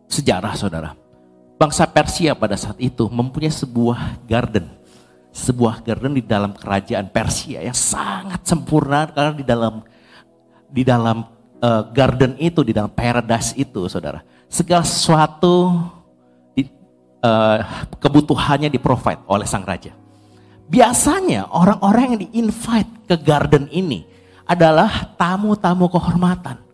[0.07, 1.05] sejarah, saudara
[1.55, 4.67] Bangsa Persia pada saat itu mempunyai sebuah garden.
[5.31, 9.73] Sebuah garden di dalam kerajaan Persia yang sangat sempurna karena di dalam
[10.67, 11.23] di dalam
[11.63, 14.19] uh, garden itu, di dalam paradise itu, saudara.
[14.51, 15.79] Segala sesuatu
[16.51, 16.67] di,
[17.23, 17.59] uh,
[17.99, 19.95] kebutuhannya di-provide oleh sang raja.
[20.67, 24.03] Biasanya orang-orang yang di-invite ke garden ini
[24.43, 26.64] adalah tamu-tamu kehormatan.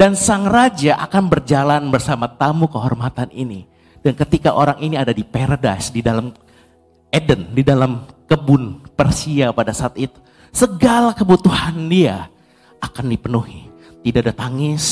[0.00, 3.68] Dan sang raja akan berjalan bersama tamu kehormatan ini
[4.00, 6.32] dan ketika orang ini ada di paradise, di dalam
[7.12, 10.16] Eden, di dalam kebun Persia pada saat itu,
[10.48, 12.32] segala kebutuhan dia
[12.80, 13.68] akan dipenuhi.
[14.00, 14.84] Tidak ada tangis,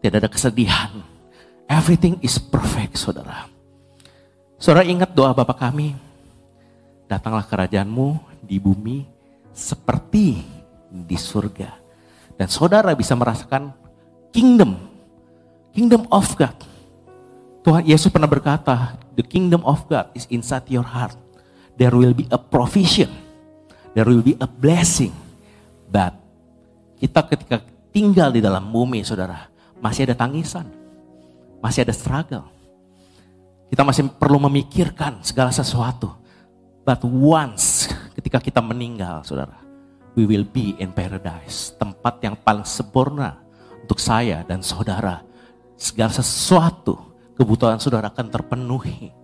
[0.00, 0.92] tidak ada kesedihan.
[1.68, 3.44] Everything is perfect, saudara.
[4.56, 5.92] Saudara ingat doa Bapak kami,
[7.04, 9.04] datanglah kerajaanmu di bumi
[9.52, 10.40] seperti
[10.88, 11.68] di surga.
[12.40, 13.85] Dan saudara bisa merasakan
[14.36, 14.76] kingdom,
[15.72, 16.52] kingdom of God
[17.66, 21.18] Tuhan Yesus pernah berkata, the kingdom of God is inside your heart.
[21.74, 23.10] There will be a provision.
[23.90, 25.10] There will be a blessing.
[25.90, 26.14] But
[27.02, 29.50] kita ketika tinggal di dalam bumi, saudara,
[29.82, 30.70] masih ada tangisan.
[31.58, 32.46] Masih ada struggle.
[33.66, 36.14] Kita masih perlu memikirkan segala sesuatu.
[36.86, 39.58] But once ketika kita meninggal, saudara,
[40.14, 41.74] we will be in paradise.
[41.74, 43.42] Tempat yang paling sempurna
[43.86, 45.22] untuk saya dan saudara.
[45.78, 46.98] Segala sesuatu
[47.38, 49.14] kebutuhan saudara akan terpenuhi.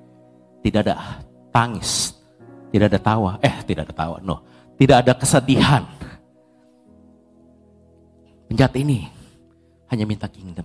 [0.62, 1.18] Tidak ada
[1.50, 2.14] tangis,
[2.70, 4.46] tidak ada tawa, eh tidak ada tawa, no.
[4.78, 5.82] Tidak ada kesedihan.
[8.46, 9.10] Penjahat ini
[9.90, 10.64] hanya minta kingdom.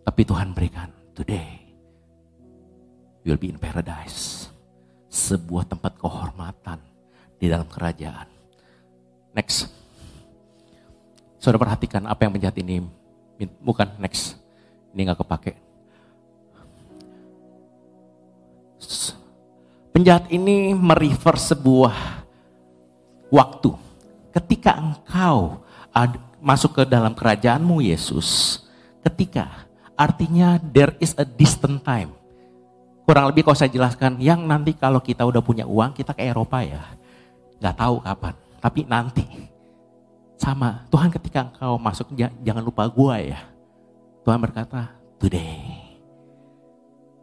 [0.00, 1.60] Tapi Tuhan berikan, today
[3.28, 4.48] you will be in paradise.
[5.12, 6.80] Sebuah tempat kehormatan
[7.36, 8.26] di dalam kerajaan.
[9.36, 9.83] Next.
[11.44, 12.80] Saudara perhatikan apa yang penjahat ini,
[13.60, 14.40] bukan next.
[14.96, 15.52] Ini nggak kepake.
[19.92, 22.24] Penjahat ini merefer sebuah
[23.28, 23.76] waktu.
[24.32, 25.60] Ketika engkau
[26.40, 28.64] masuk ke dalam kerajaanmu Yesus,
[29.04, 29.68] ketika
[30.00, 32.16] artinya there is a distant time.
[33.04, 36.64] Kurang lebih kalau saya jelaskan, yang nanti kalau kita udah punya uang, kita ke Eropa
[36.64, 36.80] ya.
[37.60, 38.32] Gak tahu kapan,
[38.64, 39.52] tapi nanti.
[40.44, 43.40] Sama, Tuhan ketika engkau masuk, jangan lupa gua ya.
[44.28, 45.80] Tuhan berkata, today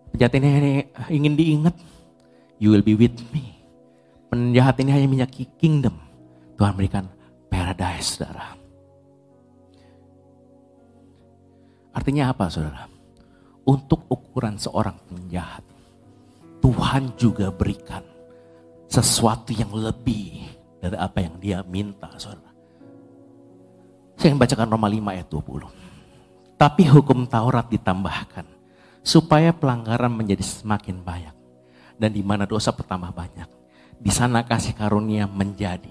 [0.09, 1.77] Penjahat ini ingin diingat,
[2.57, 3.61] you will be with me.
[4.33, 5.95] Penjahat ini hanya minyak kingdom.
[6.57, 7.05] Tuhan berikan
[7.47, 8.57] paradise, saudara.
[11.93, 12.89] Artinya apa, saudara?
[13.63, 15.63] Untuk ukuran seorang penjahat,
[16.59, 18.03] Tuhan juga berikan
[18.89, 20.43] sesuatu yang lebih
[20.83, 22.50] dari apa yang dia minta, saudara.
[24.21, 25.65] Saya ingin bacakan Roma 5 ayat 20.
[26.53, 28.45] Tapi hukum Taurat ditambahkan
[29.01, 31.33] supaya pelanggaran menjadi semakin banyak
[31.97, 33.49] dan di mana dosa pertama banyak
[33.97, 35.89] di sana kasih karunia menjadi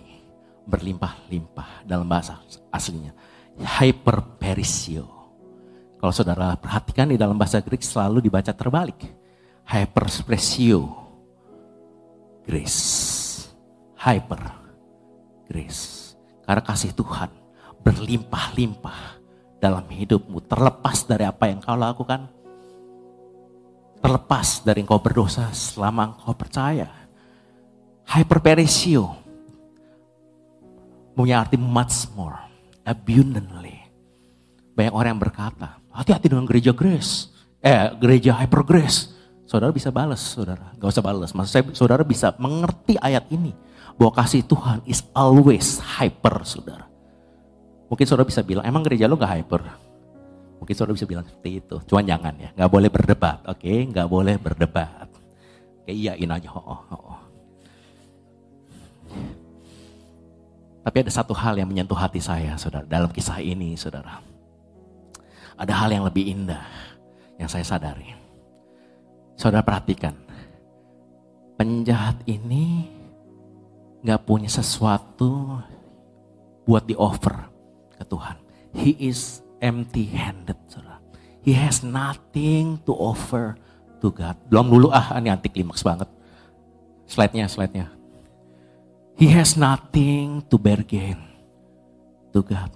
[0.62, 2.38] berlimpah-limpah dalam bahasa
[2.70, 3.10] aslinya.
[3.58, 5.10] Hyperperisio.
[5.98, 9.10] Kalau saudara perhatikan di dalam bahasa Greek selalu dibaca terbalik.
[9.66, 10.86] Hyperperisio
[12.46, 12.86] grace.
[13.98, 14.42] Hyper
[15.50, 16.14] grace
[16.46, 17.39] karena kasih Tuhan
[17.84, 19.20] berlimpah-limpah
[19.60, 22.40] dalam hidupmu terlepas dari apa yang kau lakukan
[24.00, 26.88] terlepas dari engkau berdosa selama engkau percaya.
[28.10, 29.14] Hyperperesio
[31.14, 32.34] punya arti much more,
[32.82, 33.76] abundantly.
[34.74, 39.14] Banyak orang yang berkata, hati-hati dengan gereja grace, eh gereja hyper grace.
[39.46, 40.74] Saudara bisa balas, saudara.
[40.78, 41.30] Gak usah balas.
[41.34, 43.50] Maksud saya, saudara bisa mengerti ayat ini.
[43.98, 46.89] Bahwa kasih Tuhan is always hyper, saudara.
[47.90, 49.66] Mungkin saudara bisa bilang, emang gereja lo gak hyper?
[50.62, 51.76] Mungkin saudara bisa bilang seperti itu.
[51.90, 53.42] Cuman jangan ya, gak boleh berdebat.
[53.50, 53.78] Oke, okay?
[53.90, 55.10] gak boleh berdebat.
[55.82, 56.48] Oke, iyain aja.
[56.54, 57.20] Oh, oh, oh.
[60.86, 64.22] Tapi ada satu hal yang menyentuh hati saya, saudara, dalam kisah ini, saudara.
[65.58, 66.62] Ada hal yang lebih indah
[67.42, 68.14] yang saya sadari.
[69.34, 70.14] Saudara perhatikan,
[71.58, 72.86] penjahat ini
[74.06, 75.58] gak punya sesuatu
[76.62, 77.49] buat di offer
[78.10, 78.36] Tuhan.
[78.74, 80.98] He is empty handed, saudara.
[81.40, 83.56] He has nothing to offer
[84.02, 84.36] to God.
[84.50, 86.10] Belum dulu ah, ini anti klimaks banget.
[87.06, 87.88] Slide-nya, slide-nya.
[89.16, 91.20] He has nothing to bargain
[92.32, 92.72] to God.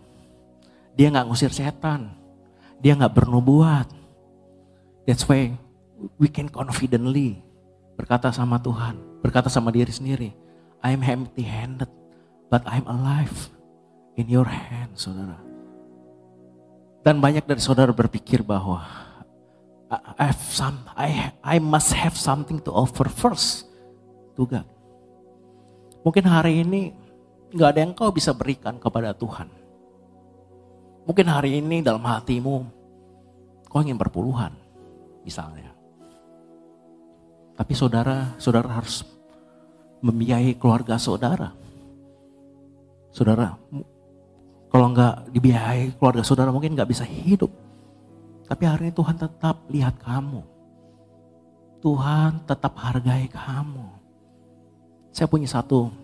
[0.94, 2.14] Dia nggak ngusir setan.
[2.80, 3.88] Dia nggak bernubuat.
[5.04, 5.52] That's why
[6.16, 7.40] we can confidently
[7.94, 10.30] berkata sama Tuhan, berkata sama diri sendiri,
[10.82, 11.88] I'm empty handed,
[12.50, 13.53] but I'm alive
[14.14, 15.38] in your hand, saudara.
[17.04, 18.80] Dan banyak dari saudara berpikir bahwa
[19.92, 23.68] I have some, I, I must have something to offer first
[24.34, 24.66] to God.
[26.02, 26.96] Mungkin hari ini
[27.54, 29.46] nggak ada yang kau bisa berikan kepada Tuhan.
[31.04, 32.64] Mungkin hari ini dalam hatimu
[33.68, 34.56] kau ingin berpuluhan,
[35.22, 35.76] misalnya.
[37.54, 39.06] Tapi saudara, saudara harus
[40.02, 41.54] membiayai keluarga saudara.
[43.14, 43.54] Saudara,
[44.74, 47.46] kalau nggak dibiayai keluarga saudara mungkin nggak bisa hidup.
[48.50, 50.42] Tapi hari ini Tuhan tetap lihat kamu.
[51.78, 53.86] Tuhan tetap hargai kamu.
[55.14, 55.94] Saya punya satu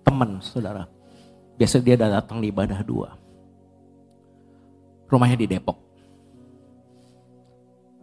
[0.00, 0.88] teman saudara.
[1.60, 3.20] Biasa dia datang di ibadah dua.
[5.04, 5.76] Rumahnya di Depok.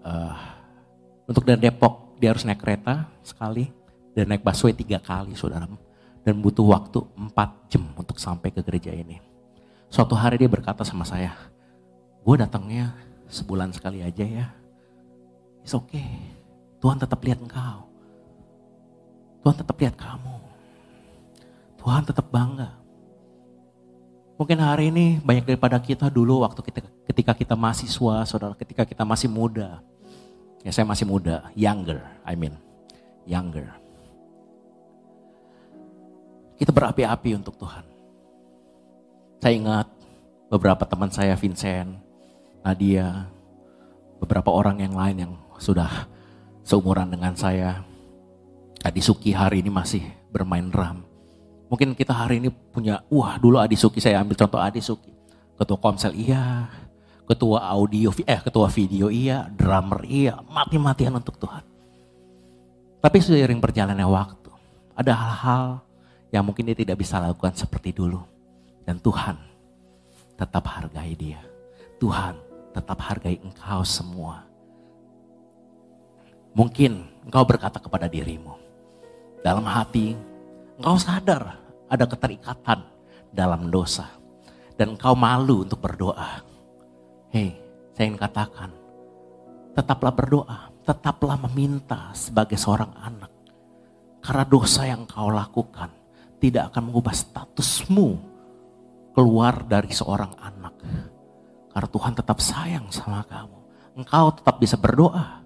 [0.06, 0.38] Uh,
[1.26, 3.65] untuk dari Depok dia harus naik kereta sekali
[4.13, 5.65] dan naik busway tiga kali saudara.
[6.22, 9.31] Dan butuh waktu empat jam untuk sampai ke gereja ini.
[9.91, 11.36] Suatu hari dia berkata sama saya,
[12.23, 12.95] gue datangnya
[13.27, 14.47] sebulan sekali aja ya.
[15.67, 16.08] It's okay.
[16.80, 17.91] Tuhan tetap lihat engkau.
[19.43, 20.36] Tuhan tetap lihat kamu.
[21.75, 22.71] Tuhan tetap bangga.
[24.39, 26.80] Mungkin hari ini banyak daripada kita dulu waktu kita
[27.12, 29.84] ketika kita mahasiswa, saudara, ketika kita masih muda.
[30.63, 32.56] Ya saya masih muda, younger, I mean,
[33.27, 33.67] younger.
[36.56, 37.90] Kita berapi-api untuk Tuhan.
[39.41, 39.89] Saya ingat
[40.54, 41.97] beberapa teman saya Vincent,
[42.62, 43.25] Nadia,
[44.21, 46.06] beberapa orang yang lain yang sudah
[46.62, 47.82] seumuran dengan saya.
[48.86, 51.01] Adi Suki hari ini masih bermain drum.
[51.73, 55.10] Mungkin kita hari ini punya, wah dulu Adi Suki, saya ambil contoh Adi Suki.
[55.58, 56.69] Ketua komsel iya,
[57.25, 61.65] ketua audio, eh ketua video iya, drummer iya, mati-matian untuk Tuhan.
[63.01, 64.54] Tapi seiring berjalannya waktu,
[64.93, 65.65] ada hal-hal
[66.30, 68.21] yang mungkin dia tidak bisa lakukan seperti dulu.
[68.86, 69.38] Dan Tuhan
[70.38, 71.41] tetap hargai dia.
[72.02, 72.34] Tuhan
[72.74, 74.41] tetap hargai engkau semua.
[76.52, 78.58] Mungkin engkau berkata kepada dirimu,
[79.46, 80.17] dalam hati
[80.82, 81.56] engkau sadar
[81.88, 82.82] ada keterikatan
[83.32, 84.10] dalam dosa.
[84.76, 86.41] Dan engkau malu untuk berdoa.
[87.30, 87.54] Hei,
[87.94, 88.74] saya ingin katakan,
[89.78, 93.30] tetaplah berdoa, tetaplah meminta sebagai seorang anak.
[94.26, 95.94] Karena dosa yang engkau lakukan
[96.41, 98.31] tidak akan mengubah statusmu
[99.12, 100.76] keluar dari seorang anak.
[101.71, 103.60] Karena Tuhan tetap sayang sama kamu.
[103.95, 105.43] Engkau tetap bisa berdoa.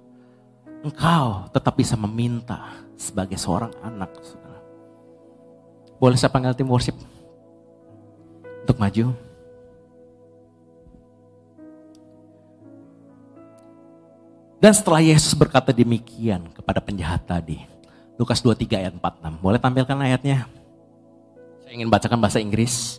[0.85, 4.13] Engkau tetap bisa meminta sebagai seorang anak.
[5.97, 6.97] Boleh saya panggil tim worship
[8.65, 9.15] untuk maju?
[14.59, 17.61] Dan setelah Yesus berkata demikian kepada penjahat tadi,
[18.17, 19.43] Lukas 23 ayat 46.
[19.43, 20.49] Boleh tampilkan ayatnya?
[21.61, 22.97] Saya ingin bacakan bahasa Inggris.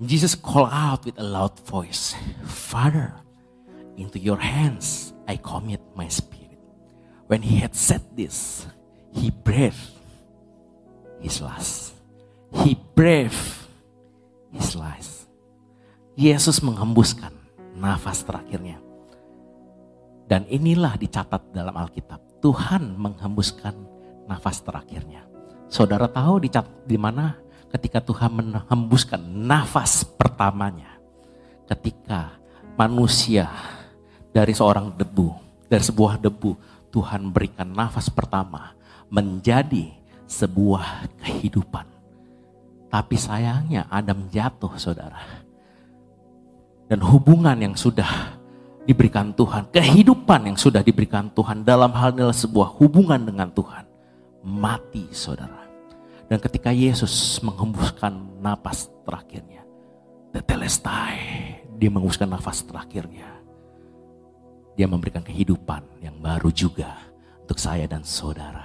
[0.00, 2.16] Jesus called out with a loud voice,
[2.46, 3.12] Father,
[3.96, 6.58] into your hands I commit my spirit.
[7.28, 8.66] When he had said this,
[9.12, 9.92] he breathed
[11.20, 11.94] his last.
[12.52, 13.36] He breathed
[14.52, 15.28] his last.
[16.18, 17.32] Yesus menghembuskan
[17.78, 18.76] nafas terakhirnya.
[20.28, 22.20] Dan inilah dicatat dalam Alkitab.
[22.44, 23.76] Tuhan menghembuskan
[24.28, 25.24] nafas terakhirnya.
[25.72, 27.38] Saudara tahu dicatat di mana
[27.72, 31.00] ketika Tuhan menghembuskan nafas pertamanya.
[31.64, 32.36] Ketika
[32.76, 33.48] manusia
[34.30, 35.40] dari seorang debu,
[35.72, 36.52] Dari sebuah debu,
[36.92, 38.76] Tuhan berikan nafas pertama
[39.08, 39.88] menjadi
[40.28, 41.88] sebuah kehidupan.
[42.92, 45.16] Tapi sayangnya Adam jatuh saudara.
[46.92, 48.36] Dan hubungan yang sudah
[48.84, 53.88] diberikan Tuhan, kehidupan yang sudah diberikan Tuhan dalam hal ini sebuah hubungan dengan Tuhan.
[54.44, 55.61] Mati saudara.
[56.32, 59.68] Dan ketika Yesus menghembuskan nafas terakhirnya,
[60.32, 61.20] tetelestai,
[61.76, 63.28] dia menghembuskan nafas terakhirnya.
[64.72, 66.96] Dia memberikan kehidupan yang baru juga
[67.44, 68.64] untuk saya dan saudara.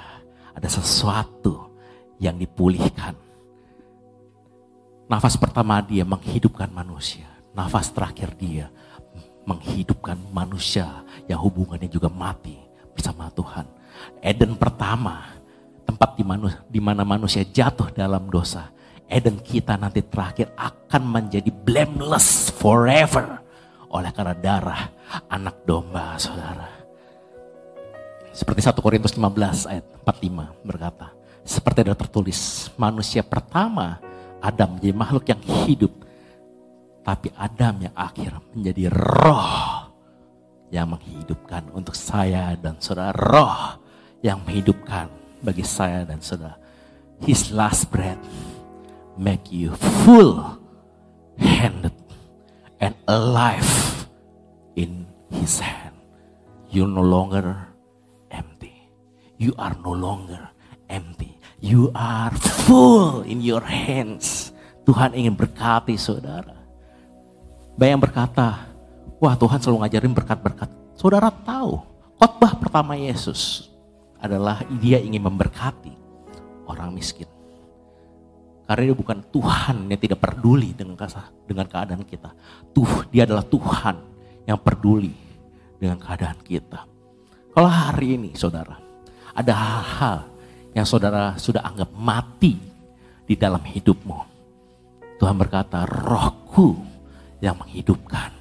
[0.55, 1.75] Ada sesuatu
[2.23, 3.19] yang dipulihkan.
[5.11, 7.27] Nafas pertama dia menghidupkan manusia.
[7.51, 8.71] Nafas terakhir dia
[9.43, 12.55] menghidupkan manusia yang hubungannya juga mati
[12.95, 13.67] bersama Tuhan.
[14.23, 15.35] Eden pertama,
[15.97, 18.69] tempat di, manu, di mana manusia jatuh dalam dosa.
[19.09, 23.41] Eden kita nanti terakhir akan menjadi blameless forever.
[23.89, 24.93] Oleh karena darah
[25.25, 26.69] anak domba saudara.
[28.29, 31.17] Seperti 1 Korintus 15 ayat 45 berkata.
[31.41, 33.97] Seperti ada tertulis, manusia pertama
[34.37, 35.93] Adam menjadi makhluk yang hidup.
[37.01, 39.89] Tapi Adam yang akhir menjadi roh
[40.69, 43.17] yang menghidupkan untuk saya dan saudara.
[43.17, 43.81] Roh
[44.21, 46.59] yang menghidupkan bagi saya dan saudara.
[47.23, 48.19] His last breath
[49.15, 49.71] make you
[50.03, 50.59] full
[51.39, 51.95] handed
[52.83, 53.63] and alive
[54.75, 55.95] in his hand.
[56.67, 57.71] You no longer
[58.27, 58.75] empty.
[59.39, 60.51] You are no longer
[60.91, 61.39] empty.
[61.63, 62.35] You are
[62.67, 64.51] full in your hands.
[64.83, 66.59] Tuhan ingin berkati saudara.
[67.79, 68.67] Banyak yang berkata,
[69.23, 70.69] wah Tuhan selalu ngajarin berkat-berkat.
[70.99, 71.79] Saudara tahu,
[72.19, 73.71] khotbah pertama Yesus
[74.21, 75.93] adalah dia ingin memberkati
[76.67, 77.29] orang miskin.
[78.67, 80.99] Karena dia bukan Tuhan yang tidak peduli dengan
[81.47, 82.35] dengan keadaan kita.
[82.75, 83.95] Tuh, dia adalah Tuhan
[84.43, 85.15] yang peduli
[85.79, 86.83] dengan keadaan kita.
[87.55, 88.75] Kalau hari ini saudara,
[89.31, 90.19] ada hal-hal
[90.75, 92.59] yang saudara sudah anggap mati
[93.23, 94.19] di dalam hidupmu.
[95.17, 96.77] Tuhan berkata, rohku
[97.41, 98.35] yang menghidupkan.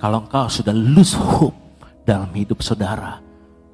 [0.00, 1.56] Kalau engkau sudah lose hope
[2.04, 3.23] dalam hidup saudara,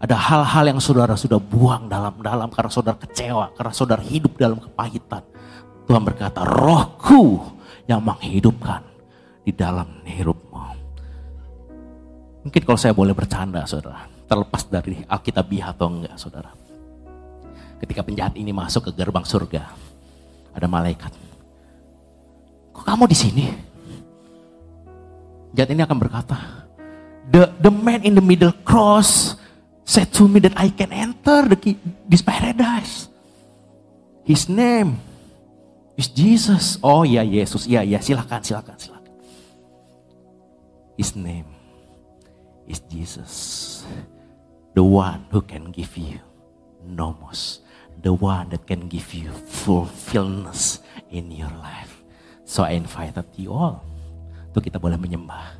[0.01, 5.21] ada hal-hal yang saudara sudah buang dalam-dalam karena saudara kecewa, karena saudara hidup dalam kepahitan.
[5.85, 7.45] Tuhan berkata, rohku
[7.85, 8.81] yang menghidupkan
[9.45, 10.51] di dalam hidupmu.
[12.41, 16.49] Mungkin kalau saya boleh bercanda saudara, terlepas dari Alkitabiah atau enggak saudara.
[17.85, 19.69] Ketika penjahat ini masuk ke gerbang surga,
[20.57, 21.13] ada malaikat.
[22.73, 23.45] Kok kamu di sini?
[25.53, 26.37] Penjahat ini akan berkata,
[27.29, 29.37] the the man in the middle cross
[29.85, 31.77] said to me that I can enter the
[32.07, 33.09] this paradise.
[34.25, 35.01] His name
[35.97, 36.79] is Jesus.
[36.85, 39.15] Oh ya Yesus, ya ya silakan silakan silakan.
[41.01, 41.49] His name
[42.69, 43.33] is Jesus,
[44.77, 46.21] the one who can give you
[46.85, 47.65] nomos
[48.03, 52.01] the one that can give you fulfillment in your life.
[52.45, 53.85] So I invited you all
[54.51, 55.60] untuk kita boleh menyembah.